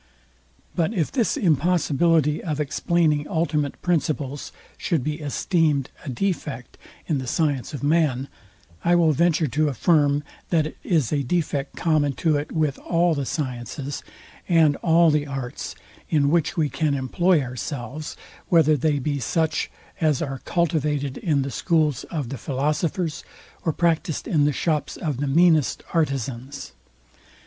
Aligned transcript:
But 0.75 0.95
if 0.95 1.11
this 1.11 1.37
impossibility 1.37 2.43
of 2.43 2.59
explaining 2.59 3.27
ultimate 3.27 3.79
principles 3.83 4.51
should 4.75 5.03
be 5.03 5.19
esteemed 5.21 5.91
a 6.03 6.09
defect 6.09 6.75
in 7.05 7.19
the 7.19 7.27
science 7.27 7.71
of 7.75 7.83
man, 7.83 8.27
I 8.83 8.95
will 8.95 9.11
venture 9.11 9.45
to 9.49 9.67
affirm, 9.69 10.23
that 10.49 10.65
it 10.65 10.77
is 10.83 11.13
a 11.13 11.21
defect 11.21 11.75
common 11.75 12.13
to 12.13 12.35
it 12.35 12.51
with 12.51 12.79
all 12.79 13.13
the 13.13 13.27
sciences, 13.27 14.01
and 14.49 14.75
all 14.77 15.11
the 15.11 15.27
arts, 15.27 15.75
in 16.09 16.31
which 16.31 16.57
we 16.57 16.67
can 16.67 16.95
employ 16.95 17.39
ourselves, 17.43 18.17
whether 18.49 18.75
they 18.75 18.97
be 18.97 19.19
such 19.19 19.69
as 19.99 20.19
are 20.19 20.41
cultivated 20.45 21.19
in 21.19 21.43
the 21.43 21.51
schools 21.51 22.05
of 22.05 22.29
the 22.29 22.39
philosophers, 22.39 23.23
or 23.65 23.71
practised 23.71 24.27
in 24.27 24.45
the 24.45 24.51
shops 24.51 24.97
of 24.97 25.17
the 25.17 25.27
meanest 25.27 25.83
artizans. 25.93 26.71